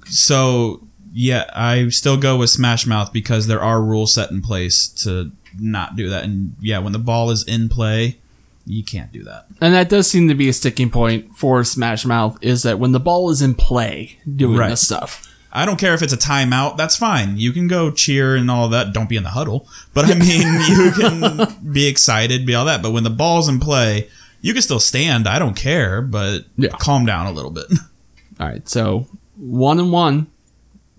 [0.05, 0.81] so
[1.13, 5.31] yeah, I still go with Smash Mouth because there are rules set in place to
[5.59, 6.23] not do that.
[6.23, 8.17] And yeah, when the ball is in play,
[8.65, 9.45] you can't do that.
[9.61, 12.93] And that does seem to be a sticking point for Smash Mouth is that when
[12.93, 14.69] the ball is in play doing Right.
[14.69, 15.29] this stuff.
[15.55, 16.77] I don't care if it's a timeout.
[16.77, 17.37] That's fine.
[17.37, 18.91] You can go cheer and all that.
[18.91, 19.67] Don't be in the huddle.
[19.93, 22.81] But I mean, you can be excited, be all that.
[22.81, 24.09] But when the ball's in play,
[24.41, 25.27] you can still stand.
[25.27, 26.69] I don't care, but Yeah.
[26.79, 27.65] calm down a little bit.
[28.39, 30.25] All right, so one and one.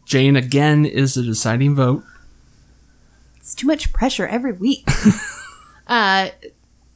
[0.07, 2.05] Jane again is the deciding vote.
[3.39, 4.89] It's too much pressure every week.
[5.89, 6.29] uh,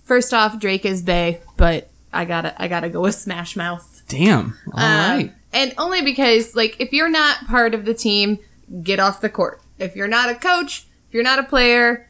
[0.04, 4.02] first off, Drake is Bay, but I gotta I gotta go with Smash Mouth.
[4.08, 4.56] Damn.
[4.72, 5.32] All right.
[5.58, 8.38] And only because, like, if you're not part of the team,
[8.80, 9.60] get off the court.
[9.76, 12.08] If you're not a coach, if you're not a player,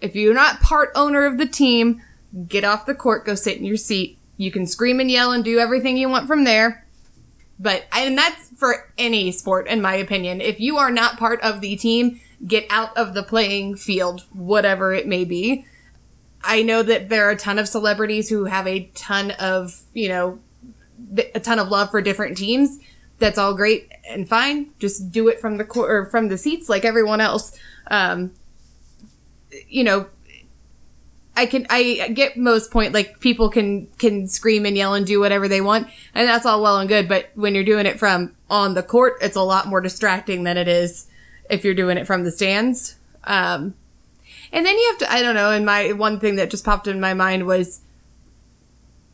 [0.00, 2.00] if you're not part owner of the team,
[2.46, 4.16] get off the court, go sit in your seat.
[4.36, 6.86] You can scream and yell and do everything you want from there.
[7.58, 10.40] But, and that's for any sport, in my opinion.
[10.40, 14.92] If you are not part of the team, get out of the playing field, whatever
[14.92, 15.66] it may be.
[16.44, 20.08] I know that there are a ton of celebrities who have a ton of, you
[20.08, 20.38] know,
[21.34, 22.78] a ton of love for different teams.
[23.18, 24.70] that's all great and fine.
[24.78, 27.56] Just do it from the or from the seats like everyone else.
[27.90, 28.32] Um,
[29.68, 30.08] you know,
[31.36, 35.18] I can I get most point like people can can scream and yell and do
[35.18, 38.34] whatever they want and that's all well and good but when you're doing it from
[38.48, 41.08] on the court it's a lot more distracting than it is
[41.50, 43.74] if you're doing it from the stands um
[44.52, 46.86] and then you have to I don't know and my one thing that just popped
[46.86, 47.80] in my mind was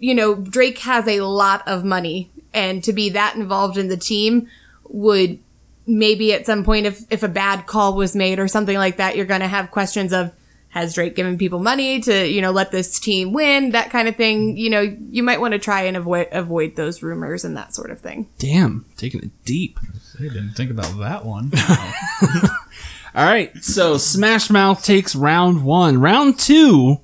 [0.01, 3.97] you know Drake has a lot of money and to be that involved in the
[3.97, 4.49] team
[4.89, 5.39] would
[5.87, 9.17] maybe at some point if if a bad call was made or something like that
[9.17, 10.33] you're going to have questions of
[10.71, 14.15] has Drake given people money to, you know, let this team win, that kind of
[14.17, 14.57] thing.
[14.57, 17.91] You know, you might want to try and avoid avoid those rumors and that sort
[17.91, 18.29] of thing.
[18.39, 19.79] Damn, taking it deep.
[20.19, 21.51] I didn't think about that one.
[23.15, 26.01] All right, so Smash Mouth takes round one.
[26.01, 27.01] Round two,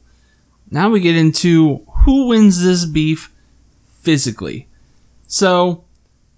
[0.70, 3.32] now we get into who wins this beef
[4.00, 4.68] physically.
[5.26, 5.84] So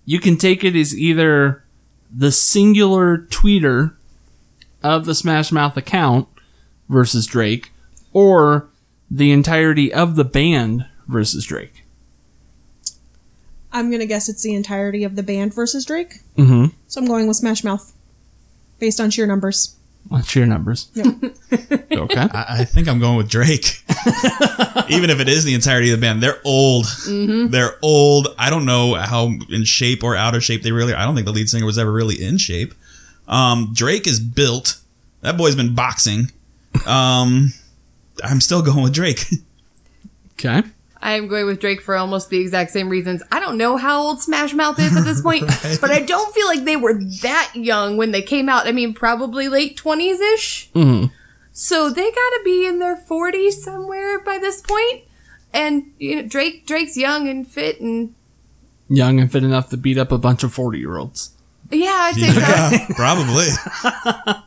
[0.06, 1.62] you can take it as either
[2.10, 3.94] the singular tweeter
[4.82, 6.26] of the Smash Mouth account
[6.88, 7.70] versus Drake,
[8.14, 8.70] or
[9.10, 11.84] the entirety of the band versus Drake.
[13.70, 16.20] I'm gonna guess it's the entirety of the band versus Drake.
[16.38, 16.74] Mm-hmm.
[16.86, 17.92] So I'm going with Smash Mouth,
[18.78, 19.76] based on sheer numbers.
[20.08, 20.90] What's your numbers?
[20.96, 22.28] okay.
[22.32, 23.82] I, I think I'm going with Drake.
[24.88, 26.86] Even if it is the entirety of the band, they're old.
[27.06, 28.28] They're old.
[28.38, 30.96] I don't know how in shape or out of shape they really are.
[30.96, 32.72] I don't think the lead singer was ever really in shape.
[33.26, 34.80] Um, Drake is built.
[35.20, 36.32] That boy's been boxing.
[36.86, 37.52] Um,
[38.24, 39.26] I'm still going with Drake.
[40.32, 40.62] Okay.
[41.00, 43.22] I am going with Drake for almost the exact same reasons.
[43.30, 45.46] I don't know how old Smash Mouth is at this point,
[45.80, 48.66] but I don't feel like they were that young when they came out.
[48.66, 50.70] I mean, probably late 20s ish.
[50.72, 51.06] Mm-hmm.
[51.52, 55.04] So they gotta be in their 40s somewhere by this point.
[55.52, 58.14] And you know, Drake Drake's young and fit and
[58.88, 61.32] Young and fit enough to beat up a bunch of 40 year olds.
[61.70, 62.40] yeah, I'd say so.
[62.40, 63.46] yeah, probably.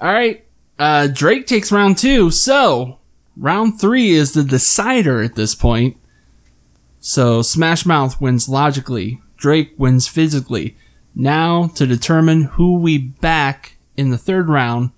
[0.00, 0.44] All right.
[0.78, 2.30] Uh, Drake takes round two.
[2.30, 2.98] So
[3.38, 5.96] round three is the decider at this point.
[7.00, 9.22] So Smash Mouth wins logically.
[9.36, 10.76] Drake wins physically.
[11.14, 14.90] Now to determine who we back in the third round.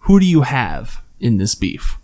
[0.00, 1.98] Who do you have in this beef?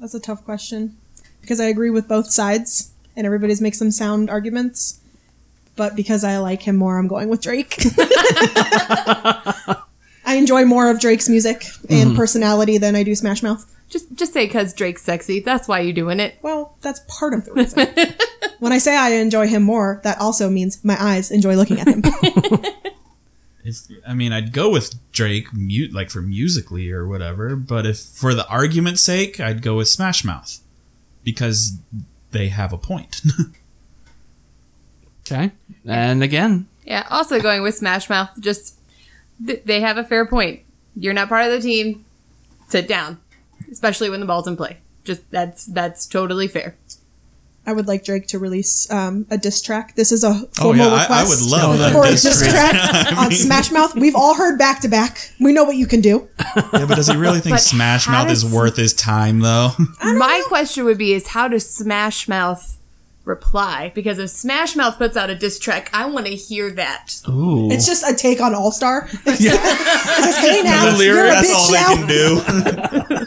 [0.00, 0.96] That's a tough question
[1.40, 5.00] because I agree with both sides, and everybody's makes some sound arguments.
[5.76, 7.76] But because I like him more, I'm going with Drake.
[10.24, 12.16] I enjoy more of Drake's music and mm-hmm.
[12.16, 13.68] personality than I do Smash Mouth.
[13.88, 15.40] Just just say cause Drake's sexy.
[15.40, 16.38] That's why you're doing it.
[16.42, 17.88] Well, that's part of the reason.
[18.58, 21.88] when I say I enjoy him more, that also means my eyes enjoy looking at
[21.88, 22.02] him.
[23.64, 27.54] If I mean, I'd go with Drake, mute like for musically or whatever.
[27.54, 30.58] But if for the argument's sake, I'd go with Smash Mouth
[31.22, 31.78] because
[32.32, 33.22] they have a point.
[35.24, 35.52] Okay.
[35.86, 38.30] And again, Yeah, also going with Smash Mouth.
[38.40, 38.76] Just
[39.44, 40.60] th- they have a fair point.
[40.96, 42.04] You're not part of the team.
[42.68, 43.20] Sit down,
[43.70, 44.78] especially when the ball's in play.
[45.04, 46.76] Just that's that's totally fair.
[47.64, 49.94] I would like Drake to release um, a diss track.
[49.94, 51.92] This is a oh formal yeah, I, I would request love that.
[51.92, 52.72] for a diss diss track.
[52.72, 53.94] track on Smash Mouth.
[53.94, 55.30] We've all heard back to back.
[55.38, 56.28] We know what you can do.
[56.74, 59.70] Yeah, but does he really think But Smash how Mouth is worth his time though?
[60.04, 62.78] My question would be: Is how does Smash Mouth
[63.24, 63.92] reply?
[63.94, 67.20] Because if Smash Mouth puts out a diss track, I want to hear that.
[67.28, 67.70] ooh.
[67.70, 69.08] It's just a take on All Star.
[69.26, 73.26] It's just, hey now, The you're a lyrics, That's all bitch they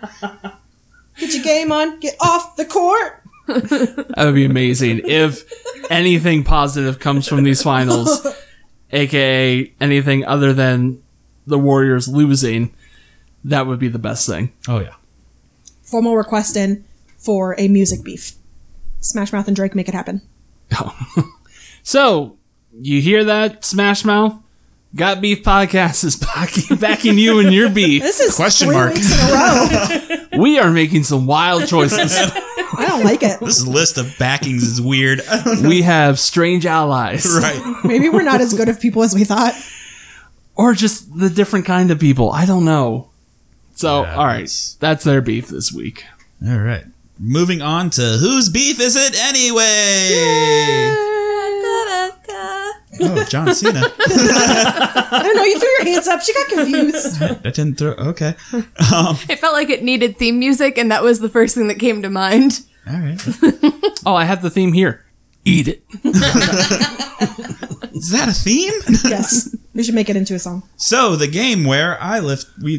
[0.00, 1.18] do.
[1.18, 1.98] Get your game on.
[2.00, 3.22] Get off the court.
[3.46, 5.44] That would be amazing if
[5.90, 8.26] anything positive comes from these finals,
[8.92, 11.02] aka anything other than
[11.46, 12.74] the Warriors losing.
[13.44, 14.52] That would be the best thing.
[14.68, 14.94] oh yeah.
[15.82, 16.84] Formal request in
[17.26, 18.32] for a music beef.
[19.00, 20.22] Smash Mouth and Drake make it happen.
[21.82, 22.36] So
[22.72, 24.34] you hear that, Smash Mouth?
[24.96, 28.02] Got Beef Podcast is backing, backing you and your beef.
[28.02, 28.94] This is Question three mark.
[28.94, 30.22] weeks in a row.
[30.42, 32.12] We are making some wild choices.
[32.14, 33.38] I don't like it.
[33.40, 35.22] This list of backings is weird.
[35.62, 37.84] we have strange allies, right.
[37.84, 39.54] Maybe we're not as good of people as we thought.
[40.54, 42.32] or just the different kind of people.
[42.32, 43.08] I don't know.
[43.76, 46.04] So, Yeah, all right, it's- that's their beef this week.
[46.46, 46.84] All right.
[47.18, 50.94] Moving on to whose beef is it anyway?
[52.98, 53.80] Oh, John Cena.
[53.98, 55.44] I don't know.
[55.44, 56.22] You threw your hands up.
[56.22, 57.18] She got confused.
[57.20, 57.92] that didn't throw.
[57.92, 58.34] Okay.
[58.52, 61.78] Um, it felt like it needed theme music, and that was the first thing that
[61.78, 62.62] came to mind.
[62.88, 63.20] All right.
[64.06, 65.04] Oh, I have the theme here.
[65.44, 65.84] Eat it.
[67.94, 68.72] Is that a theme?
[69.04, 70.62] Yes, we should make it into a song.
[70.76, 72.78] so the game where I lift we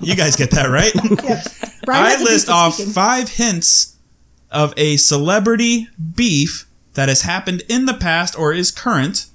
[0.00, 0.92] you guys get that right?
[1.26, 1.44] Yep.
[1.84, 2.94] Brian I list off weekend.
[2.94, 3.96] five hints
[4.50, 9.26] of a celebrity beef that has happened in the past or is current.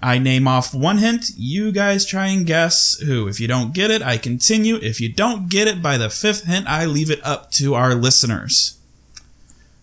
[0.00, 1.30] I name off one hint.
[1.36, 3.26] You guys try and guess who.
[3.26, 4.76] If you don't get it, I continue.
[4.76, 7.94] If you don't get it by the fifth hint, I leave it up to our
[7.94, 8.78] listeners.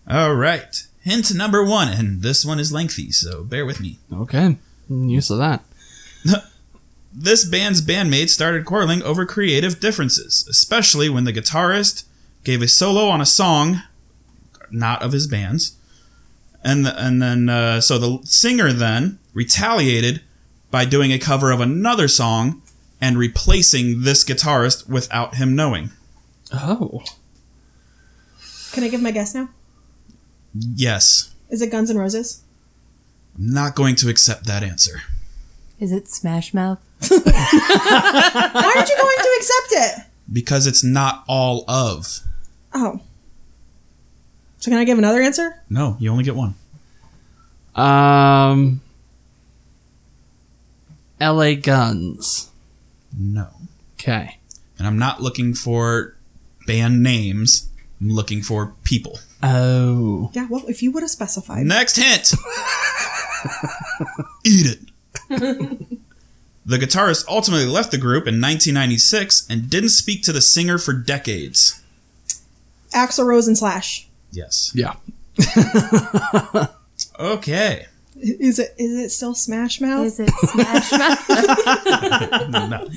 [0.10, 0.84] All right.
[1.06, 4.00] Hint number one, and this one is lengthy, so bear with me.
[4.12, 4.58] Okay.
[4.90, 5.64] I'm used to that.
[7.14, 12.04] This band's bandmates started quarreling over creative differences, especially when the guitarist
[12.44, 13.82] gave a solo on a song,
[14.70, 15.78] not of his band's,
[16.64, 20.22] and the, and then uh, so the singer then retaliated
[20.72, 22.62] by doing a cover of another song
[23.00, 25.92] and replacing this guitarist without him knowing.
[26.52, 27.04] Oh.
[28.74, 29.50] Can I give my guess now?
[30.58, 32.42] Yes, Is it Guns N' Roses?
[33.38, 35.02] I'm not going to accept that answer
[35.80, 36.80] Is it Smash Mouth?
[37.10, 40.06] Why aren't you going to accept it?
[40.32, 42.22] because it's not all of.
[42.74, 43.00] Oh.
[44.58, 45.62] So can I give another answer?
[45.70, 46.56] No, you only get one.
[47.76, 48.82] Um.
[51.20, 51.56] L.A.
[51.56, 52.50] Guns.
[53.18, 53.50] No.
[54.00, 54.38] Okay.
[54.80, 56.16] And I'm not looking for
[56.66, 57.70] band names.
[58.02, 59.20] I'm looking for people.
[59.48, 60.32] Oh.
[60.34, 61.66] Yeah, well, if you would have specified.
[61.66, 62.34] Next hint.
[64.44, 64.80] Eat it.
[66.66, 70.94] the guitarist ultimately left the group in 1996 and didn't speak to the singer for
[70.94, 71.82] decades.
[72.94, 74.08] Axl Rose and Slash.
[74.32, 74.72] Yes.
[74.74, 74.96] Yeah.
[77.20, 77.86] Okay.
[78.18, 80.06] Is it is it still Smash Mouth?
[80.06, 81.30] Is it Smash Mouth?
[82.70, 82.88] No.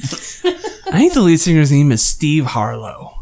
[0.90, 3.17] I think the lead singer's name is Steve Harlow.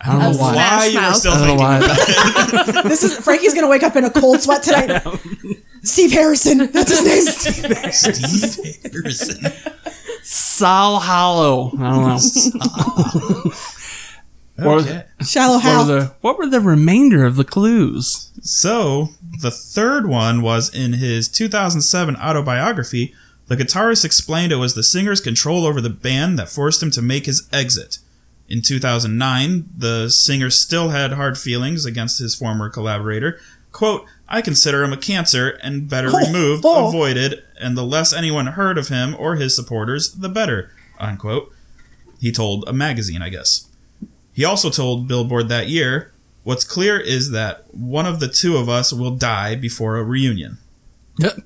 [0.00, 0.52] I don't know why.
[0.52, 2.82] Smash Why you were still I don't know why.
[2.88, 5.02] this is Frankie's gonna wake up in a cold sweat tonight.
[5.82, 6.58] Steve Harrison.
[6.72, 7.92] That's his name.
[7.92, 9.52] Steve Harrison.
[10.22, 11.70] Sal Hollow.
[11.78, 13.52] I don't know.
[14.64, 15.04] Or- Okay.
[15.22, 15.84] Shallow What Hal.
[15.84, 18.30] the What were the remainder of the clues?
[18.40, 19.10] So,
[19.42, 23.14] the third one was in his 2007 autobiography.
[23.48, 27.02] The guitarist explained it was the singer's control over the band that forced him to
[27.02, 27.98] make his exit.
[28.48, 33.40] In 2009, the singer still had hard feelings against his former collaborator.
[33.72, 36.88] Quote, I consider him a cancer and better Oh, removed, oh.
[36.88, 40.70] avoided, and the less anyone heard of him or his supporters, the better.
[40.98, 41.52] Unquote.
[42.20, 43.68] He told a magazine, I guess.
[44.32, 46.12] He also told Billboard that year,
[46.44, 50.58] What's clear is that one of the two of us will die before a reunion.
[51.18, 51.38] Yep.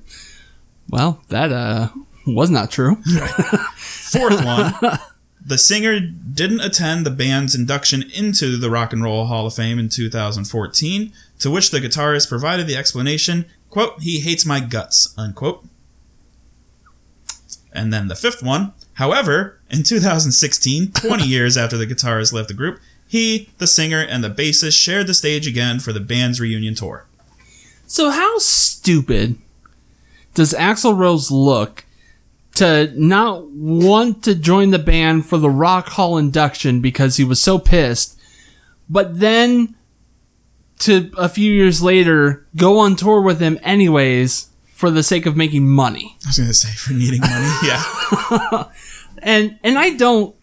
[0.91, 1.89] Well, that uh
[2.27, 2.97] was not true.
[3.77, 4.75] Fourth one,
[5.44, 9.79] the singer didn't attend the band's induction into the Rock and Roll Hall of Fame
[9.79, 15.64] in 2014, to which the guitarist provided the explanation, quote, he hates my guts, unquote.
[17.72, 22.55] And then the fifth one, however, in 2016, 20 years after the guitarist left the
[22.55, 26.74] group, he, the singer, and the bassist shared the stage again for the band's reunion
[26.74, 27.07] tour.
[27.87, 29.37] So how stupid
[30.35, 31.85] does Axl Rose look
[32.57, 37.41] to not want to join the band for the Rock Hall induction because he was
[37.41, 38.21] so pissed,
[38.89, 39.77] but then
[40.81, 44.49] to a few years later go on tour with him anyways
[44.81, 46.17] for the sake of making money?
[46.25, 47.47] I was going to say, for needing money.
[47.65, 48.65] yeah.
[49.23, 50.35] And and I don't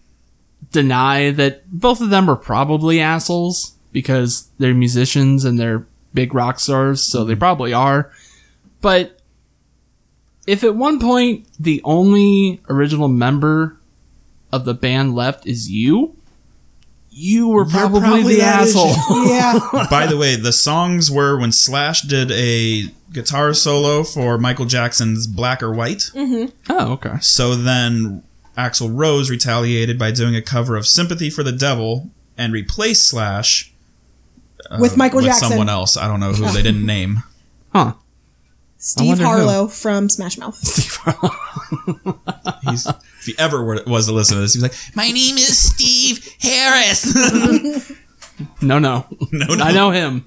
[0.72, 6.60] deny that both of them are probably assholes because they're musicians and they're big rock
[6.60, 7.40] stars, so they mm-hmm.
[7.40, 8.12] probably are.
[8.82, 9.17] But
[10.48, 13.78] if at one point the only original member
[14.52, 16.16] of the band left is you,
[17.12, 18.92] you were probably, probably the asshole.
[18.92, 19.30] issue.
[19.30, 19.88] Yeah.
[19.90, 25.26] By the way, the songs were when Slash did a guitar solo for Michael Jackson's
[25.28, 26.12] Black or White.
[26.14, 26.52] Mm-hmm.
[26.72, 27.16] oh, okay.
[27.22, 28.24] So then
[28.58, 33.74] Axl Rose retaliated by doing a cover of Sympathy for the Devil and replaced Slash
[34.80, 35.50] With uh, Michael with Jackson.
[35.50, 35.98] someone else.
[35.98, 37.24] I don't know who they didn't name.
[37.74, 37.94] Huh.
[38.80, 39.30] Steve wonder who.
[39.30, 40.56] Harlow from Smash Mouth.
[40.62, 42.60] Steve Harlow.
[42.70, 45.58] He's, if he ever were, was to listen to this, he's like, "My name is
[45.58, 47.98] Steve Harris."
[48.62, 49.08] No, no.
[49.32, 50.24] no, no, I know him.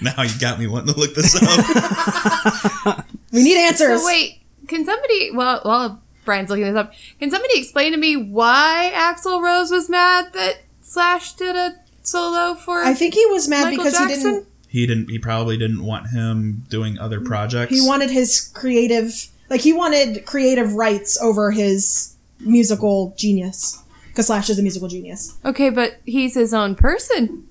[0.00, 3.04] Now you got me wanting to look this up.
[3.32, 4.00] We need answers.
[4.00, 5.30] so wait, can somebody?
[5.30, 9.90] Well, while Brian's looking this up, can somebody explain to me why Axl Rose was
[9.90, 12.82] mad that Slash did a solo for?
[12.82, 14.46] I think he was mad Michael because he didn't.
[14.72, 15.10] He didn't.
[15.10, 17.74] He probably didn't want him doing other projects.
[17.74, 23.78] He wanted his creative, like he wanted creative rights over his musical genius.
[24.08, 25.36] Because Slash is a musical genius.
[25.44, 27.46] Okay, but he's his own person.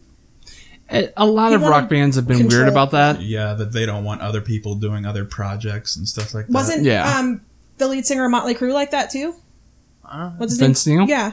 [0.92, 3.22] A a lot He of rock bands have been weird about that.
[3.22, 6.52] Yeah, that they don't want other people doing other projects and stuff like that.
[6.54, 7.18] Wasn't Yeah.
[7.20, 7.42] um
[7.78, 9.36] the lead singer of Motley Crue like that too?
[10.38, 10.98] What's his Vince name?
[11.00, 11.08] Neil?
[11.08, 11.32] Yeah.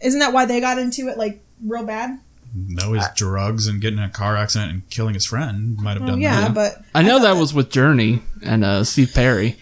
[0.00, 2.18] Isn't that why they got into it like real bad?
[2.54, 5.76] Know his drugs and getting in a car accident and killing his friend.
[5.80, 6.54] Might have Well, done yeah, that.
[6.54, 9.56] but I know thought that was with Journey and uh, Steve Perry.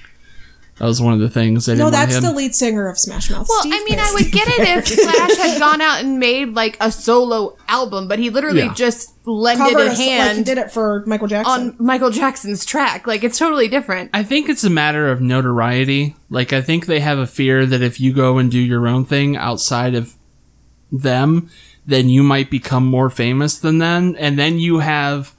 [0.78, 1.66] That was one of the things.
[1.66, 2.22] They no, didn't that's him.
[2.24, 3.46] the lead singer of Smash Mouth.
[3.48, 6.54] Well, Steve I mean, I would get it if Slash had gone out and made
[6.54, 8.74] like a solo album, but he literally Yeah.
[8.74, 11.52] just lended covered a us like he hand did it for Michael Jackson.
[11.70, 13.06] on Michael Jackson's track.
[13.06, 14.10] Like it's totally different.
[14.12, 16.16] I think it's a matter of notoriety.
[16.30, 19.04] Like I think they have a fear that if you go and do your own
[19.04, 20.14] thing outside of
[20.90, 21.48] them,
[21.86, 25.34] then you might become more famous than them, and then you have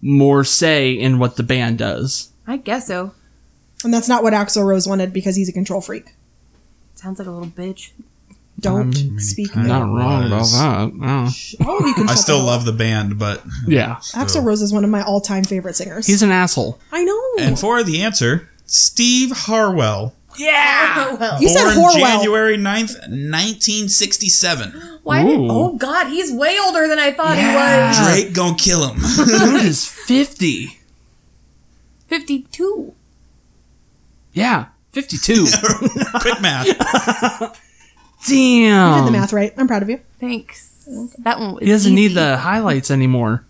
[0.00, 2.30] more say in what the band does.
[2.46, 3.12] I guess so.
[3.84, 6.14] and that's not what Axl Rose wanted because he's a control freak.
[6.94, 7.90] Sounds like a little bitch.
[8.60, 9.52] Don't mean, he speak.
[9.52, 10.52] kinda Not wrong about was.
[10.58, 10.94] that.
[10.94, 11.28] No.
[11.66, 12.08] Oh, you can.
[12.08, 15.74] I still love the band, but Yeah, Axl Rose is one of my all-time favorite
[15.76, 16.06] singers.
[16.06, 16.78] he's an asshole.
[16.92, 17.20] I know.
[17.40, 21.38] and for the answer, Steve Harwell, Yeah.
[21.40, 21.98] you said born Horwell.
[22.18, 24.72] January 9th, 1967.
[25.02, 25.38] Why did?
[25.38, 25.48] Ooh.
[25.50, 27.92] Oh God, he's way older than I thought Yeah.
[27.92, 28.22] he was.
[28.22, 29.00] Drake gonna kill him.
[29.16, 30.78] Dude is fifty.
[32.08, 32.94] Fifty-two.
[34.32, 35.46] Yeah, fifty-two.
[36.20, 36.66] Quick math.
[38.26, 38.92] Damn.
[38.94, 39.52] You did the math right.
[39.56, 40.00] I'm proud of you.
[40.20, 40.86] Thanks.
[41.18, 41.54] That one.
[41.54, 42.14] Was He doesn't need easy.
[42.14, 43.44] the highlights anymore.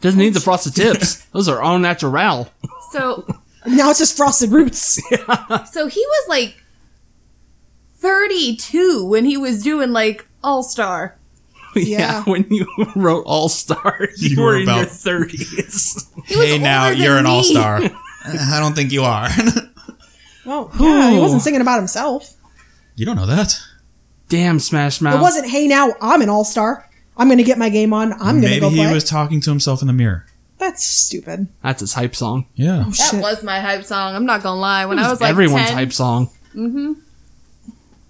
[0.00, 1.24] Doesn't need the frosted tips.
[1.26, 2.48] Those are all natural.
[2.92, 3.26] So,
[3.76, 5.00] Now it's just frosted roots.
[5.72, 6.56] so he was like
[7.96, 11.16] thirty-two when he was doing like All Star.
[11.76, 11.98] yeah.
[11.98, 12.22] Yeah.
[12.24, 16.08] when you wrote All Star, you, You were, were in about- your thirties.
[16.26, 17.30] He was hey, now older you're an me.
[17.30, 17.76] all star.
[17.82, 17.90] Uh,
[18.24, 19.28] I don't think you are.
[20.44, 22.32] Well, yeah, he wasn't singing about himself.
[22.96, 23.56] you don't know that.
[24.28, 25.14] Damn, Smash Mouth.
[25.18, 26.88] It wasn't, hey, now I'm an all star.
[27.16, 28.12] I'm going to get my game on.
[28.14, 28.48] I'm going to go.
[28.48, 28.92] Maybe go he play.
[28.92, 30.26] was talking to himself in the mirror.
[30.58, 31.48] That's stupid.
[31.62, 32.46] That's his hype song.
[32.54, 32.84] Yeah.
[32.86, 33.20] That Shit.
[33.20, 34.14] was my hype song.
[34.14, 34.86] I'm not gonna lie.
[34.86, 36.30] When It I was was like everyone's 10, hype song.
[36.54, 36.92] Mm-hmm.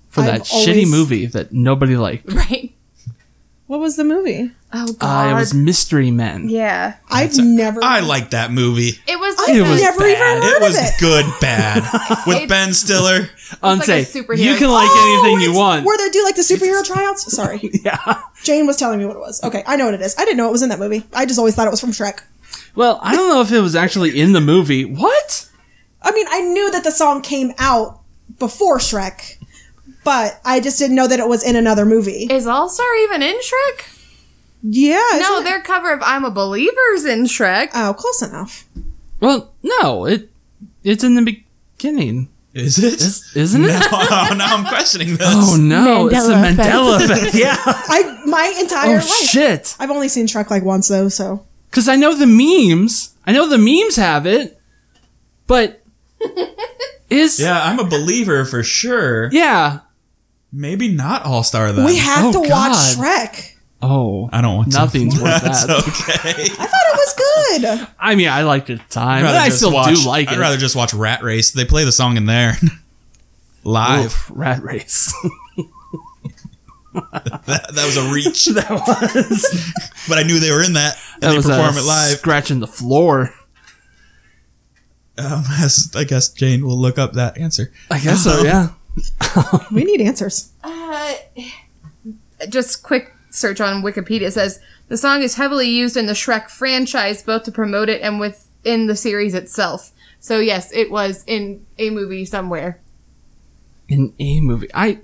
[0.08, 2.32] For I've that shitty movie that nobody liked.
[2.32, 2.72] right?
[3.66, 4.52] What was the movie?
[4.72, 5.30] Oh Uh, God.
[5.32, 6.48] it was Mystery Men.
[6.48, 6.94] yeah.
[7.10, 7.82] I've never.
[7.82, 8.92] I like that movie.
[9.08, 9.34] It was.
[9.40, 10.08] I've Like It was never bad.
[10.38, 10.94] even heard It was of it.
[11.00, 11.82] good bad.
[12.28, 13.28] With It's- Ben Stiller.
[13.62, 14.14] Unsafe.
[14.14, 14.72] like superhero you can song.
[14.74, 15.84] like anything you want.
[15.84, 17.30] Where they do like the superhero tryouts?
[17.34, 17.60] Sorry.
[17.84, 18.22] yeah.
[18.44, 19.42] Jane was telling me what it was.
[19.42, 20.14] Okay, I know what it is.
[20.16, 21.04] I didn't know it was in that movie.
[21.12, 22.20] I just always thought it was from Shrek.
[22.76, 24.84] Well, I don't know if it was actually in the movie.
[24.84, 25.48] What?
[26.02, 28.00] I mean, I knew that the song came out
[28.38, 29.38] before Shrek,
[30.04, 32.28] but I just didn't know that it was in another movie.
[32.30, 33.92] Is All Star even in Shrek?
[34.62, 35.02] yeah.
[35.20, 35.44] No, it?
[35.44, 37.70] their cover of "I'm a Believer's" in Shrek.
[37.74, 38.64] Oh, close enough.
[39.20, 40.04] Well, no.
[40.04, 40.30] It
[40.84, 41.22] it's in the
[41.78, 42.94] beginning, Is it?
[43.00, 43.68] Is, isn't it?
[43.92, 45.20] now, now I'm questioning this.
[45.22, 46.08] Oh no!
[46.08, 47.22] it's the Mandela effect.
[47.22, 47.34] Effect.
[47.34, 47.56] Yeah.
[47.58, 49.04] I my entire oh life.
[49.30, 49.76] shit!
[49.80, 51.44] I've only seen Shrek like once though, so
[51.76, 53.14] Because I know the memes.
[53.26, 54.58] I know the memes have it,
[55.46, 55.82] but
[57.10, 59.28] is Yeah, I'm a believer for sure.
[59.30, 59.80] yeah.
[60.50, 61.84] Maybe not All Star though.
[61.84, 62.96] we have Oh, to watch God.
[62.96, 63.52] Shrek.
[63.82, 64.78] Oh, I don't want to.
[64.78, 65.80] Nothing's worth That's that.
[65.80, 66.44] okay.
[66.44, 67.88] I thought it was good.
[68.00, 69.26] I mean, I liked it at the time.
[69.26, 70.30] I'd but I just still watch, do like it.
[70.30, 70.40] I'd it.
[70.40, 71.50] rather just watch Rat Race.
[71.50, 72.54] They play the song in there.
[73.64, 74.06] Live.
[74.06, 75.12] Oof, rat race.
[76.94, 78.46] That, that was a reach.
[78.46, 79.72] that was
[80.08, 80.96] but I knew they were in that.
[81.16, 82.18] And that they was perform a it live.
[82.18, 83.32] scratching the floor.
[85.18, 87.72] Um, as- I guess Jane will look up that answer.
[87.90, 88.42] I guess so.
[88.42, 88.68] Yeah.
[89.72, 90.52] We need answers.
[90.64, 91.14] Uh,
[92.48, 94.58] just quick search on Wikipedia says
[94.88, 98.86] the song is heavily used in the Shrek franchise, both to promote it and within
[98.86, 99.92] the series itself.
[100.20, 102.80] So yes, it was in a movie somewhere.
[103.88, 105.00] In a movie, I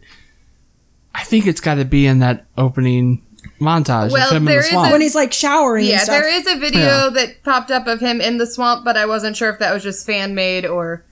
[1.14, 3.22] I think it's got to be in that opening
[3.62, 4.92] montage Well, of him in there the is swamp.
[4.92, 6.12] When he's like showering Yeah, and stuff.
[6.14, 7.10] there is a video Yeah.
[7.14, 9.82] that popped up of him in the swamp, but I wasn't sure if that was
[9.82, 11.04] just fan made or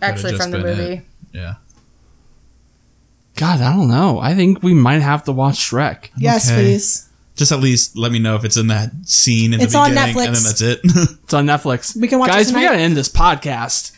[0.00, 0.82] actually from the movie.
[0.82, 1.02] it.
[1.32, 1.54] Yeah.
[3.34, 4.18] God, I don't know.
[4.18, 6.08] I think we might have to watch Shrek.
[6.16, 6.56] yes, Okay.
[6.62, 7.08] please.
[7.34, 9.90] Just at least let me know if it's in that scene in It's the on
[9.90, 10.26] beginning, Netflix.
[10.26, 10.80] and then that's it.
[11.24, 11.94] It's on Netflix.
[11.94, 13.92] We can watch it Guys, we gotta end this podcast.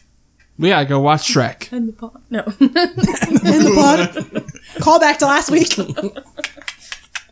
[0.58, 1.72] We gotta go watch Shrek.
[1.72, 2.20] In the pot.
[2.30, 2.40] No.
[2.58, 4.44] In the pod.
[4.82, 5.72] Call back to last week.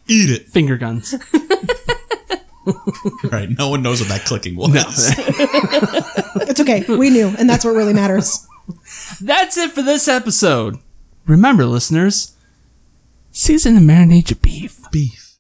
[0.09, 0.48] Eat it.
[0.48, 1.14] Finger guns.
[3.30, 3.48] Right.
[3.48, 4.74] No one knows what that clicking was.
[6.48, 6.84] It's okay.
[6.88, 8.46] We knew, and that's what really matters.
[9.20, 10.78] That's it for this episode.
[11.26, 12.36] Remember, listeners,
[13.30, 14.80] season and marinate your beef.
[14.90, 15.26] Beef.